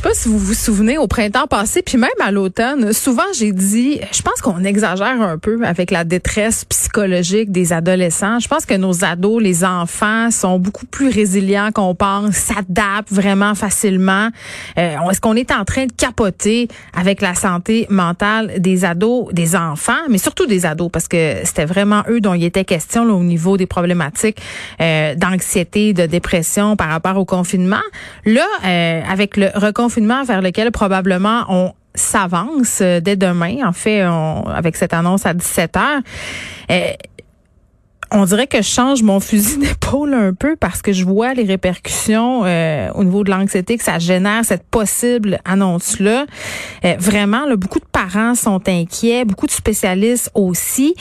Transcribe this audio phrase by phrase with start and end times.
[0.00, 3.22] Je sais pas si vous vous souvenez au printemps passé, puis même à l'automne, souvent
[3.38, 8.38] j'ai dit, je pense qu'on exagère un peu avec la détresse psychologique des adolescents.
[8.38, 13.54] Je pense que nos ados, les enfants, sont beaucoup plus résilients qu'on pense, s'adaptent vraiment
[13.54, 14.30] facilement.
[14.78, 19.54] Euh, Est-ce qu'on est en train de capoter avec la santé mentale des ados, des
[19.54, 23.12] enfants, mais surtout des ados, parce que c'était vraiment eux dont il était question là,
[23.12, 24.40] au niveau des problématiques
[24.80, 27.84] euh, d'anxiété, de dépression par rapport au confinement.
[28.24, 29.50] Là, euh, avec le
[29.90, 33.66] confinement vers lequel probablement on s'avance euh, dès demain.
[33.66, 36.00] En fait, avec cette annonce à 17 heures.
[36.70, 36.92] Euh,
[38.12, 41.44] on dirait que je change mon fusil d'épaule un peu parce que je vois les
[41.44, 46.26] répercussions euh, au niveau de l'anxiété que ça génère, cette possible annonce-là.
[46.98, 50.94] Vraiment, beaucoup de parents sont inquiets, beaucoup de spécialistes aussi.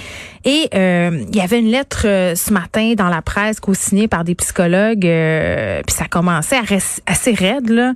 [0.45, 4.35] Et euh, il y avait une lettre ce matin dans la presse co-signée par des
[4.35, 6.61] psychologues, puis ça commençait à
[7.05, 7.69] assez raide.
[7.69, 7.93] Là.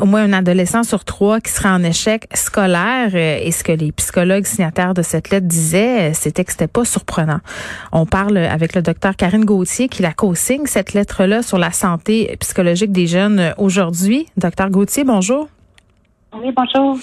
[0.00, 3.14] au moins un adolescent sur trois qui serait en échec scolaire.
[3.14, 7.40] et ce que les psychologues signataires de cette lettre disaient, c'était que c'était pas surprenant.
[7.92, 12.36] On parle avec le docteur Karine Gauthier qui la co-signe, cette lettre-là sur la santé
[12.40, 14.26] psychologique des jeunes aujourd'hui.
[14.36, 15.48] Docteur Gauthier, bonjour.
[16.36, 16.98] Oui, bonjour.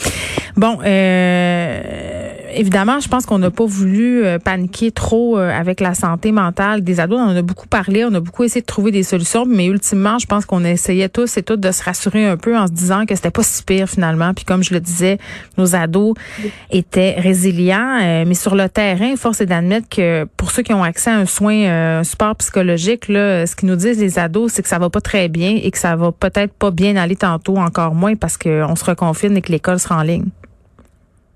[0.57, 2.20] Bon, euh,
[2.53, 6.83] évidemment, je pense qu'on n'a pas voulu euh, paniquer trop euh, avec la santé mentale
[6.83, 7.19] des ados.
[7.19, 10.19] On en a beaucoup parlé, on a beaucoup essayé de trouver des solutions, mais ultimement,
[10.19, 13.05] je pense qu'on essayait tous et toutes de se rassurer un peu en se disant
[13.05, 14.33] que c'était pas si pire finalement.
[14.33, 15.17] Puis comme je le disais,
[15.57, 16.15] nos ados
[16.69, 20.83] étaient résilients, euh, mais sur le terrain, force est d'admettre que pour ceux qui ont
[20.83, 24.61] accès à un soin, un support psychologique, là, ce qu'ils nous disent les ados, c'est
[24.61, 27.57] que ça va pas très bien et que ça va peut-être pas bien aller tantôt,
[27.57, 30.25] encore moins parce qu'on se reconfine et que l'école sera en ligne.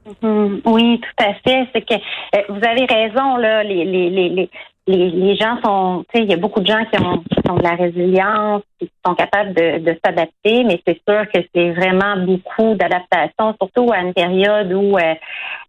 [0.05, 0.61] Mhm.
[0.65, 1.67] Oui, tout à fait.
[1.73, 4.49] C'est que euh, vous avez raison, là, les, les, les,
[4.87, 7.49] les, les gens sont, tu sais, il y a beaucoup de gens qui ont, qui
[7.49, 11.71] ont de la résilience, qui sont capables de, de s'adapter, mais c'est sûr que c'est
[11.71, 15.15] vraiment beaucoup d'adaptation, surtout à une période où, euh,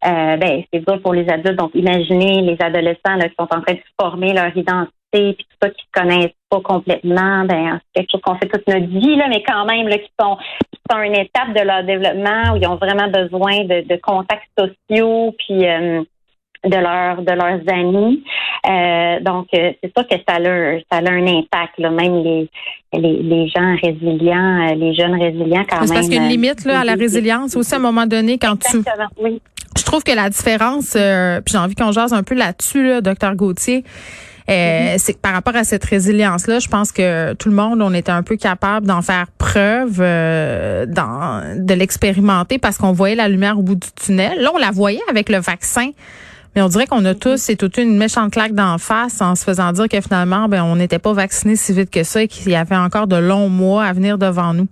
[0.07, 1.57] euh, ben, c'est dur pour les adultes.
[1.57, 5.57] Donc, imaginez les adolescents là, qui sont en train de former leur identité, puis tout
[5.63, 9.17] ça, qui se connaissent pas complètement, ben, c'est quelque chose qu'on fait toute notre vie,
[9.17, 10.37] là, mais quand même, là, qui sont,
[10.73, 14.49] qui sont une étape de leur développement où ils ont vraiment besoin de, de contacts
[14.59, 16.03] sociaux, puis euh,
[16.65, 18.25] de leurs de leurs amis.
[18.69, 22.49] Euh, donc, euh, c'est sûr que ça a, ça a un impact, là, même les,
[22.93, 25.89] les, les gens résilients, les jeunes résilients quand même.
[25.89, 28.39] Parce qu'il y a une limite là, à la résilience aussi à un moment donné
[28.39, 28.79] quand tu.
[29.19, 29.41] Oui.
[29.79, 33.35] Je trouve que la différence, puis j'ai envie qu'on jase un peu là-dessus, là, docteur
[33.37, 33.85] Gauthier.
[34.49, 37.93] Euh, c'est que par rapport à cette résilience-là, je pense que tout le monde, on
[37.93, 43.29] était un peu capable d'en faire preuve, euh, dans, de l'expérimenter parce qu'on voyait la
[43.29, 44.41] lumière au bout du tunnel.
[44.41, 45.91] Là, on la voyait avec le vaccin.
[46.55, 49.45] Mais on dirait qu'on a tous, c'est toute une méchante claque d'en face en se
[49.45, 52.51] faisant dire que finalement, ben, on n'était pas vacciné si vite que ça et qu'il
[52.51, 54.67] y avait encore de longs mois à venir devant nous.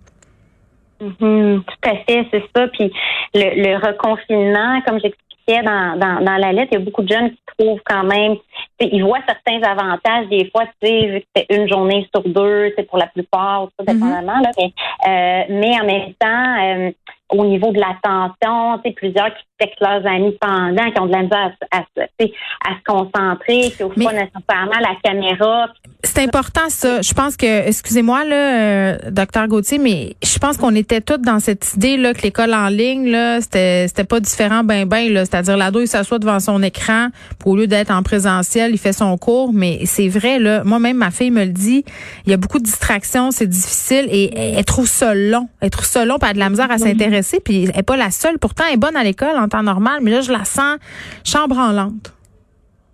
[1.02, 1.62] Mm-hmm.
[1.64, 2.68] tout à fait, c'est ça.
[2.68, 2.90] Puis
[3.34, 7.12] le, le reconfinement, comme j'expliquais dans, dans, dans la lettre, il y a beaucoup de
[7.12, 8.36] jeunes qui trouvent quand même
[8.80, 10.28] ils voient certains avantages.
[10.28, 13.68] Des fois, tu sais, vu que c'est une journée sur deux, c'est pour la plupart,
[13.78, 14.72] tout dépendamment, là, mais,
[15.06, 16.90] euh, mais en même temps, euh,
[17.30, 21.12] au niveau de l'attention, tu sais, plusieurs qui textent leurs amis pendant, qui ont de
[21.12, 25.68] la misère à, à, à se concentrer, qui pas nécessairement la caméra.
[26.02, 27.00] C'est important ça.
[27.00, 31.40] Je pense que, excusez-moi là, euh, docteur Gauthier, mais je pense qu'on était tous dans
[31.40, 35.24] cette idée là que l'école en ligne là, c'était c'était pas différent ben ben là,
[35.24, 38.92] c'est-à-dire l'ado il s'assoit devant son écran pour, au lieu d'être en présentiel, il fait
[38.92, 40.62] son cours, mais c'est vrai là.
[40.64, 41.84] Moi-même ma fille me le dit,
[42.26, 45.86] il y a beaucoup de distractions, c'est difficile et elle, trouve ça long, elle trouve
[45.86, 48.38] ça long, pas de la misère à s'intéresser, puis elle est pas la seule.
[48.38, 50.78] Pourtant elle est bonne à l'école en temps normal, mais là je la sens
[51.24, 52.12] chambre en lente.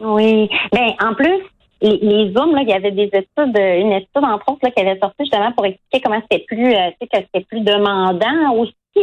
[0.01, 1.43] Oui, ben en plus
[1.83, 4.81] les, les Zooms, là, il y avait des études, une étude entre autres là, qui
[4.81, 8.75] avait sorti justement pour expliquer comment c'était plus, euh, que c'était plus demandant aussi.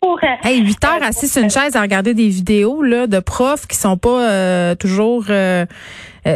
[0.00, 0.18] pour.
[0.24, 3.66] Euh, hey, 8 heures assis sur une chaise à regarder des vidéos là de profs
[3.66, 5.24] qui sont pas euh, toujours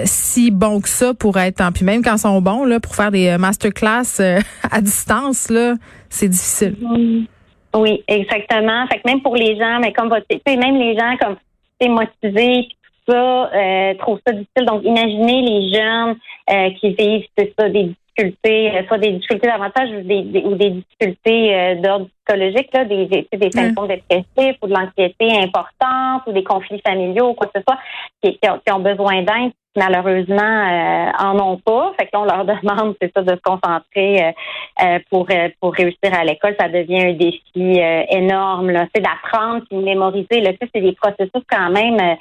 [0.05, 2.94] si bons que ça pour être en puis même quand ils sont bons là pour
[2.94, 4.20] faire des masterclass
[4.70, 5.76] à distance là,
[6.11, 6.76] c'est difficile.
[7.75, 8.87] Oui, exactement.
[8.87, 11.37] Fait que même pour les gens, mais comme votre, même les gens comme
[11.93, 14.67] motivés, tout ça, euh, trouvent ça difficile.
[14.67, 16.17] Donc, imaginez les jeunes
[16.50, 20.55] euh, qui vivent, c'est ça, des difficultés, euh, soit des difficultés davantage ou des, ou
[20.55, 26.22] des difficultés euh, d'ordre psychologique, là, des, des, des symptômes dépressifs ou de l'anxiété importante
[26.26, 27.78] ou des conflits familiaux ou quoi que ce soit,
[28.22, 31.93] qui, qui ont, besoin d'aide, malheureusement euh, en ont pas.
[31.99, 34.32] Fait que là, on leur demande, c'est ça, de se concentrer
[34.82, 35.28] euh, pour
[35.60, 36.56] pour réussir à l'école.
[36.58, 38.70] Ça devient un défi énorme.
[38.70, 38.87] Là.
[38.94, 40.40] C'est d'apprendre puis de mémoriser.
[40.40, 42.17] Là, c'est des processus quand même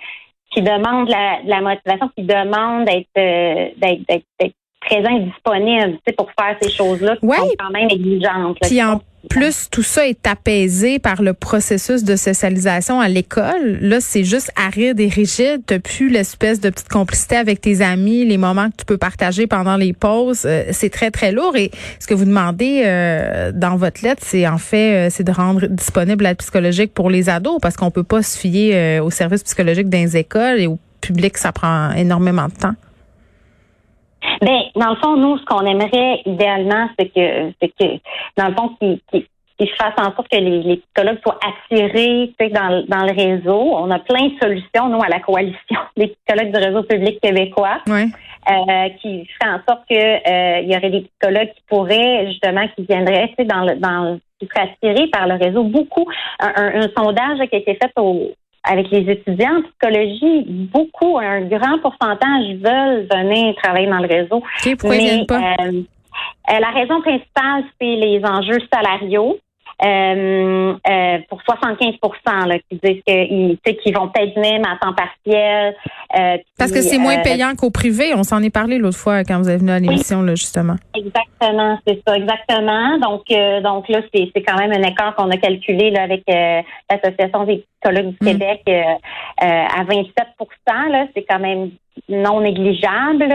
[0.51, 4.53] qui demandent la, la motivation, qui demandent d'être d'être
[4.85, 8.57] présent et disponible pour faire ces choses-là qui sont quand même exigeantes.
[8.61, 13.77] Puis en plus, tout ça est apaisé par le processus de socialisation à l'école.
[13.81, 15.61] Là, c'est juste aride et rigide.
[15.65, 19.47] T'as plus l'espèce de petite complicité avec tes amis, les moments que tu peux partager
[19.47, 20.43] pendant les pauses.
[20.45, 21.55] Euh, c'est très, très lourd.
[21.55, 25.31] Et ce que vous demandez euh, dans votre lettre, c'est en fait, euh, c'est de
[25.31, 29.43] rendre disponible l'aide psychologique pour les ados parce qu'on peut pas se fier aux services
[29.43, 32.75] psychologiques dans les écoles et au public, ça prend énormément de temps.
[34.41, 37.99] Ben, dans le fond, nous, ce qu'on aimerait idéalement, c'est que, c'est que,
[38.37, 43.05] dans le fond, qu'ils qu fassent en sorte que les, psychologues soient attirés dans, dans
[43.05, 43.75] le réseau.
[43.75, 47.79] On a plein de solutions, nous, à la coalition des psychologues du réseau public québécois,
[47.87, 52.67] euh, qui ferait en sorte que euh, il y aurait des psychologues qui pourraient, justement,
[52.75, 55.63] qui viendraient dans le, dans qui seraient attirés par le réseau.
[55.63, 56.05] Beaucoup,
[56.39, 58.31] un, un sondage qui a été fait au,
[58.63, 64.41] avec les étudiants en psychologie, beaucoup, un grand pourcentage veulent venir travailler dans le réseau.
[64.83, 65.39] mais, pas?
[65.39, 65.83] Euh,
[66.51, 69.37] euh, la raison principale, c'est les enjeux salariaux.
[69.83, 71.95] Euh, euh, pour 75
[72.47, 75.75] là, qui disent qu'ils vont peut-être même à temps partiel.
[76.17, 78.13] Euh, Parce que c'est moins payant qu'au privé.
[78.15, 80.75] On s'en est parlé l'autre fois quand vous êtes venu à l'émission, là, justement.
[80.95, 82.97] Exactement, c'est ça, exactement.
[82.99, 83.23] Donc,
[83.61, 88.11] donc là, c'est quand même un écart qu'on a calculé là, avec l'Association des psychologues
[88.11, 88.25] du mm.
[88.25, 88.61] Québec
[89.39, 90.13] à 27
[90.89, 91.71] là, c'est quand même
[92.09, 93.33] non négligeable.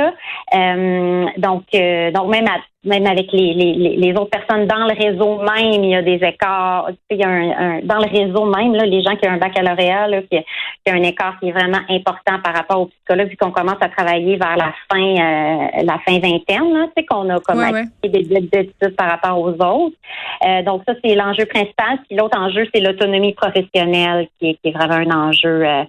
[1.39, 5.83] donc, donc même à même avec les, les, les, autres personnes dans le réseau même,
[5.83, 6.89] il y a des écarts.
[7.11, 10.07] Il y a un, dans le réseau même, là, les gens qui ont un baccalauréat,
[10.07, 13.37] là, qui, qui a un écart qui est vraiment important par rapport aux psychologues, vu
[13.37, 17.41] qu'on commence à travailler vers la fin, euh, la fin vingtaine, tu sais, qu'on a
[17.41, 17.65] comme
[18.03, 19.97] des études par rapport aux autres.
[20.47, 21.99] Euh, donc ça, c'est l'enjeu principal.
[22.09, 25.83] Puis l'autre enjeu, c'est l'autonomie professionnelle, qui est, qui est vraiment un enjeu euh,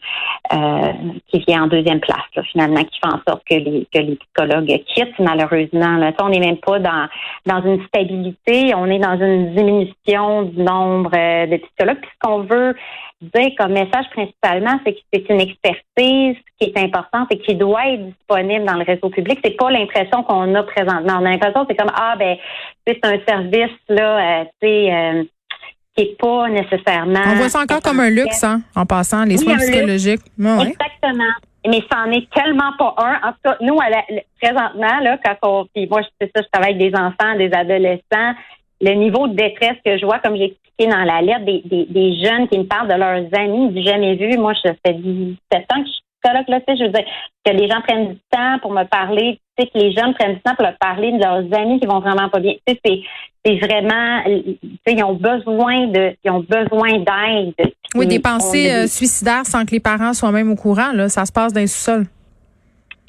[0.54, 0.94] euh
[1.28, 4.16] qui vient en deuxième place, là, finalement, qui fait en sorte que les que les
[4.16, 5.98] psychologues quittent malheureusement.
[5.98, 6.12] Là.
[6.22, 7.08] On n'est même pas dans
[7.46, 12.00] dans une stabilité, on est dans une diminution du nombre euh, de psychologues.
[12.02, 12.76] Puis ce qu'on veut
[13.22, 17.88] dire comme message principalement, c'est que c'est une expertise qui est importante et qui doit
[17.88, 19.40] être disponible dans le réseau public.
[19.44, 21.20] C'est pas l'impression qu'on a présentement.
[21.20, 22.38] On a l'impression c'est comme ah ben
[22.86, 24.94] c'est un service là, euh, tu sais.
[24.94, 25.24] Euh,
[25.98, 27.20] qui n'est pas nécessairement.
[27.26, 30.22] On voit ça encore comme un luxe, hein, en passant, les soins psychologiques.
[30.40, 31.34] Exactement
[31.68, 33.30] mais c'en est tellement pas un.
[33.30, 33.90] En tout cas, nous, à
[34.42, 38.34] présentement, là, quand on, puis moi, c'est ça, je travaille avec des enfants, des adolescents,
[38.82, 41.86] le niveau de détresse que je vois, comme j'ai expliqué dans la lettre, des, des,
[41.86, 44.38] des, jeunes qui me parlent de leurs amis du jamais vu.
[44.38, 45.38] Moi, je fais 17
[45.74, 47.06] ans que je suis là, tu sais, je veux dire,
[47.46, 50.36] que les gens prennent du temps pour me parler, tu sais, que les jeunes prennent
[50.36, 52.54] du temps pour leur parler de leurs amis qui vont vraiment pas bien.
[52.66, 53.02] Tu sais, c'est,
[53.46, 57.74] c'est vraiment, tu sais, ils ont besoin de, ils ont besoin d'aide.
[57.96, 61.26] Oui, des pensées euh, suicidaires sans que les parents soient même au courant, là, ça
[61.26, 62.06] se passe dans les sous-sols.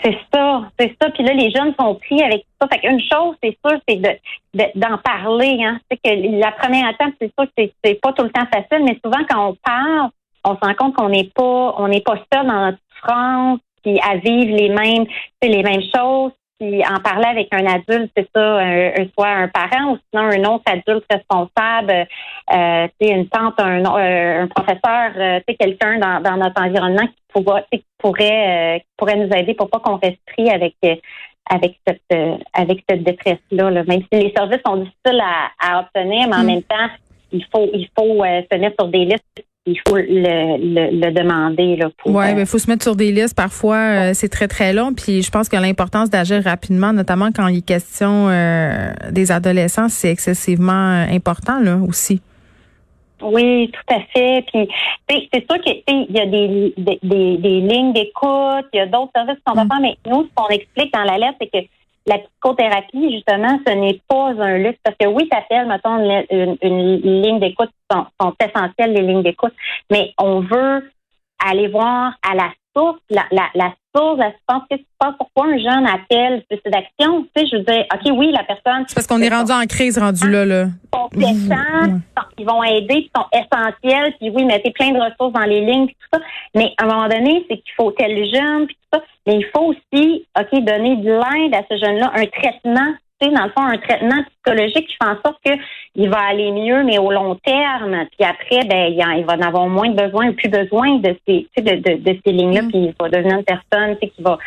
[0.03, 1.11] C'est ça, c'est ça.
[1.11, 2.67] Puis là, les jeunes sont pris avec ça.
[2.69, 5.59] Fait qu'une chose, c'est sûr, c'est de, d'en parler.
[5.63, 5.79] Hein.
[5.91, 8.99] C'est que la première étape, c'est sûr que c'est, pas tout le temps facile, mais
[9.05, 10.11] souvent quand on parle,
[10.45, 14.01] on se rend compte qu'on n'est pas, on n'est pas seul dans notre France, puis
[14.01, 15.05] à vivre les mêmes,
[15.43, 19.93] les mêmes choses puis en parler avec un adulte, c'est ça, un, soit un parent
[19.93, 22.07] ou sinon un autre adulte responsable,
[22.53, 27.63] euh, une tante, un, euh, un professeur, euh, quelqu'un dans, dans notre environnement qui, pourra,
[27.73, 30.77] qui pourrait, euh, qui pourrait nous aider pour pas qu'on reste pris avec
[31.53, 36.29] avec cette avec cette détresse là, Même si les services sont difficiles à, à obtenir,
[36.29, 36.47] mais en mm.
[36.47, 36.89] même temps,
[37.33, 41.77] il faut il faut se mettre sur des listes il faut le, le, demander.
[41.77, 43.37] Là, pour, euh, mais il faut se mettre sur des listes.
[43.37, 44.93] Parfois, euh, c'est très, très long.
[44.95, 49.89] Puis je pense que l'importance d'agir rapidement, notamment quand il est question euh, des adolescents,
[49.89, 52.21] c'est excessivement important là aussi.
[53.23, 54.47] Oui, tout à fait.
[54.51, 54.69] Puis
[55.33, 56.99] c'est sûr qu'il y a des, des,
[57.37, 59.69] des, lignes d'écoute, il y a d'autres services qu'on va mm.
[59.69, 61.67] faire, mais nous, ce qu'on explique dans la lettre, c'est que
[62.07, 64.79] la psychothérapie, justement, ce n'est pas un luxe.
[64.83, 69.55] Parce que oui, ça fait, mettons, une, ligne d'écoute, sont essentielles, les lignes d'écoute,
[69.91, 70.91] mais on veut
[71.45, 75.15] aller voir à la source, la, la, la source, la substance, qu'est-ce qui se passe,
[75.19, 77.27] pourquoi un jeune appelle suicide d'action?
[77.35, 78.85] Tu sais, je veux dire, OK, oui, la personne.
[78.87, 80.67] C'est parce qu'on est rendu en crise, rendu là, là.
[80.91, 82.01] Compétents,
[82.39, 85.87] ils vont aider, ils sont essentiels, puis oui, mettez plein de ressources dans les lignes,
[85.87, 86.25] puis tout ça.
[86.55, 89.05] Mais à un moment donné, c'est qu'il faut tel jeune, puis tout ça.
[89.27, 92.95] Mais il faut aussi, OK, donner de l'aide à ce jeune-là, un traitement
[93.29, 96.99] dans le fond, un traitement psychologique qui fait en sorte qu'il va aller mieux, mais
[96.99, 98.07] au long terme.
[98.17, 102.03] Puis après, ben, il, va en avoir moins besoin, plus besoin de ces, de, de,
[102.03, 102.69] de ces lignes-là, mm.
[102.69, 104.39] puis il va devenir une personne qui va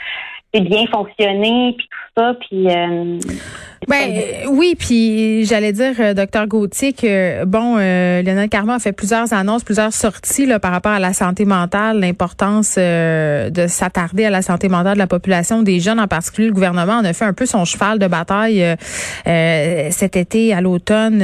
[0.60, 3.20] bien fonctionner, puis tout ça, puis euh,
[3.88, 8.92] ben oui, puis j'allais dire, euh, docteur Gauthier, que bon, euh, Lionel Carman a fait
[8.92, 14.26] plusieurs annonces, plusieurs sorties là, par rapport à la santé mentale, l'importance euh, de s'attarder
[14.26, 16.48] à la santé mentale de la population, des jeunes en particulier.
[16.48, 18.64] Le gouvernement en a fait un peu son cheval de bataille
[19.28, 21.24] euh, cet été, à l'automne,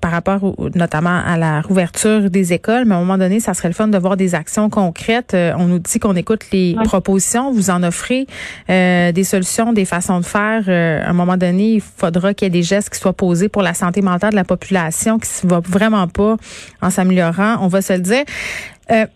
[0.00, 2.84] par rapport notamment à la rouverture des écoles.
[2.86, 5.34] Mais à un moment donné, ça serait le fun de voir des actions concrètes.
[5.34, 8.26] on nous dit qu'on écoute les propositions, vous en offrez
[8.68, 10.68] des solutions, des façons de faire.
[10.68, 13.62] à un moment donné, il faudra qu'il y ait des gestes qui soient posés pour
[13.62, 16.36] la santé mentale de la population qui ne va vraiment pas
[16.82, 18.24] en s'améliorant, on va se le dire.
[18.90, 19.06] Euh,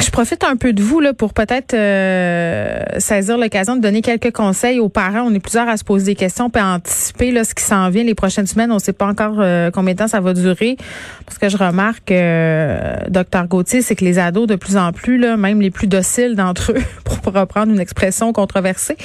[0.00, 4.32] je profite un peu de vous là pour peut-être euh, saisir l'occasion de donner quelques
[4.32, 5.22] conseils aux parents.
[5.22, 7.90] On est plusieurs à se poser des questions puis à anticiper là, ce qui s'en
[7.90, 8.70] vient les prochaines semaines.
[8.70, 10.76] On ne sait pas encore euh, combien de temps ça va durer.
[11.26, 15.18] Parce que je remarque, euh, docteur Gauthier, c'est que les ados de plus en plus,
[15.18, 18.96] là, même les plus dociles d'entre eux, pour reprendre une expression controversée,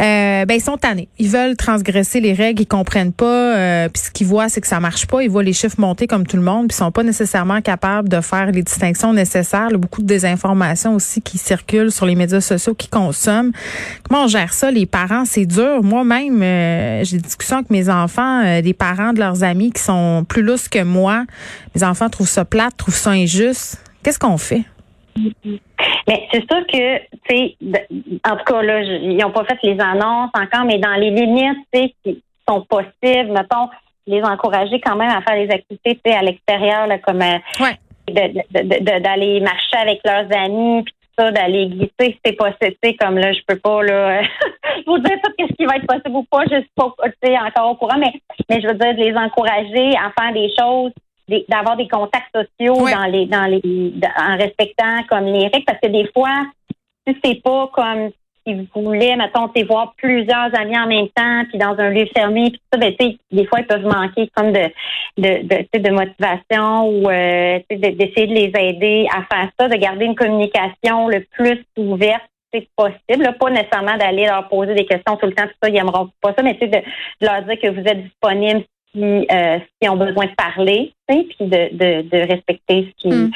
[0.00, 1.08] euh, ben ils sont tannés.
[1.18, 3.56] Ils veulent transgresser les règles, ils comprennent pas.
[3.56, 5.22] Euh, puis ce qu'ils voient, c'est que ça marche pas.
[5.22, 8.20] Ils voient les chiffres monter comme tout le monde, puis sont pas nécessairement capables de
[8.20, 9.68] faire les distinctions nécessaires.
[9.72, 13.52] beaucoup de informations aussi qui circulent sur les médias sociaux, qui consomment.
[14.08, 15.24] Comment on gère ça, les parents?
[15.24, 15.82] C'est dur.
[15.82, 19.82] Moi-même, euh, j'ai des discussions avec mes enfants, euh, des parents de leurs amis qui
[19.82, 21.24] sont plus lousses que moi.
[21.74, 23.82] Mes enfants trouvent ça plate, trouvent ça injuste.
[24.02, 24.62] Qu'est-ce qu'on fait?
[25.16, 27.56] Mais c'est sûr que, tu sais,
[28.28, 31.58] en tout cas, là, ils n'ont pas fait les annonces encore, mais dans les limites,
[31.72, 33.68] tu sais, qui sont possibles, mettons,
[34.06, 37.78] les encourager quand même à faire des activités, tu sais, à l'extérieur, comme euh, ouais
[38.08, 43.40] d'aller marcher avec leurs amis puis tout ça, d'aller glisser, c'est possible, comme là, je
[43.46, 44.22] peux pas là
[44.86, 46.92] vous dire tout ce qui va être possible ou pas, je suis pas
[47.46, 48.12] encore au courant, mais
[48.48, 50.92] mais je veux dire de les encourager à faire des choses
[51.48, 55.88] d'avoir des contacts sociaux dans les dans les en respectant comme les règles parce que
[55.88, 56.42] des fois
[57.06, 58.10] si c'est pas comme
[58.46, 62.50] si vous voulez, mettons, voir plusieurs amis en même temps, puis dans un lieu fermé,
[62.50, 64.70] puis ça, ben, des fois, ils peuvent manquer comme de,
[65.18, 70.06] de, de, de motivation ou euh, d'essayer de les aider à faire ça, de garder
[70.06, 72.22] une communication le plus ouverte
[72.76, 76.10] possible, pas nécessairement d'aller leur poser des questions tout le temps, tout ça, ils n'aimeront
[76.20, 76.82] pas ça, mais de, de
[77.22, 81.46] leur dire que vous êtes disponible si, euh, si ont besoin de parler, puis de,
[81.46, 83.30] de, de respecter ce qui, mm.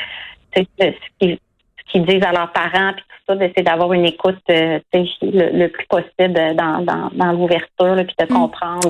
[0.54, 1.40] ce, qui
[1.88, 5.86] qu'ils disent à leurs parents, puis tout ça, d'essayer d'avoir une écoute euh, le, plus
[5.86, 8.36] possible dans, dans, dans l'ouverture, puis de mm.
[8.36, 8.88] comprendre.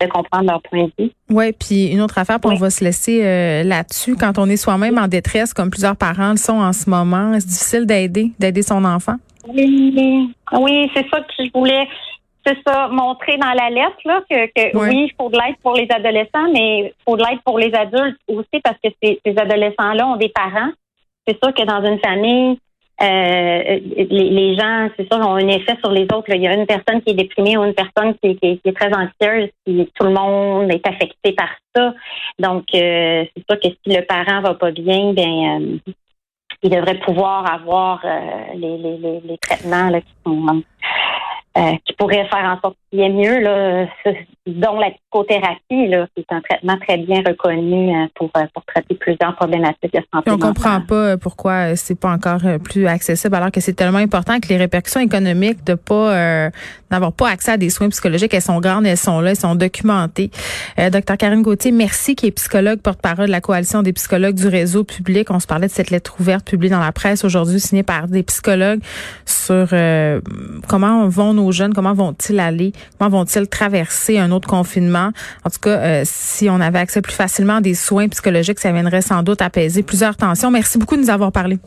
[0.00, 1.10] de comprendre leur point de vue.
[1.30, 4.14] Oui, puis une autre affaire, puis on va se laisser euh, là-dessus.
[4.16, 7.48] Quand on est soi-même en détresse, comme plusieurs parents le sont en ce moment, c'est
[7.48, 9.14] difficile d'aider, d'aider son enfant?
[9.48, 11.88] Oui, oui c'est ça que je voulais
[12.46, 15.74] c'est ça, montrer dans la lettre là, que, que oui, il faut de l'aide pour
[15.74, 19.36] les adolescents, mais il faut de l'aide pour les adultes aussi parce que ces, ces
[19.36, 20.70] adolescents-là ont des parents
[21.26, 22.58] c'est sûr que dans une famille,
[23.02, 26.30] euh, les, gens, c'est sûr, ont un effet sur les autres.
[26.30, 29.50] Il y a une personne qui est déprimée ou une personne qui, est très anxieuse,
[29.64, 31.92] puis tout le monde est affecté par ça.
[32.38, 35.76] Donc, euh, c'est sûr que si le parent va pas bien, bien, euh,
[36.62, 38.00] il devrait pouvoir avoir
[38.54, 40.62] les, les, les, traitements là, qui sont
[41.56, 43.86] euh, qui pourrait faire en sorte qu'il y ait mieux, là,
[44.46, 48.62] dont la psychothérapie, là, qui est un traitement très bien reconnu euh, pour, euh, pour
[48.66, 50.30] traiter plusieurs problématiques de santé.
[50.32, 54.48] On comprend pas pourquoi c'est pas encore plus accessible, alors que c'est tellement important que
[54.48, 56.50] les répercussions économiques de pas
[56.90, 59.54] n'avoir pas accès à des soins psychologiques, elles sont grandes, elles sont là, elles sont
[59.54, 60.30] documentées.
[60.92, 64.84] Docteur Karine Gauthier, merci, qui est psychologue, porte-parole de la coalition des psychologues du réseau
[64.84, 65.30] public.
[65.30, 68.22] On se parlait de cette lettre ouverte publiée dans la presse aujourd'hui, signée par des
[68.22, 68.80] psychologues
[69.24, 69.68] sur
[70.68, 75.10] comment vont jeunes, comment vont-ils aller, comment vont-ils traverser un autre confinement?
[75.44, 78.72] En tout cas, euh, si on avait accès plus facilement à des soins psychologiques, ça
[78.72, 80.50] viendrait sans doute apaiser plusieurs tensions.
[80.50, 81.58] Merci beaucoup de nous avoir parlé.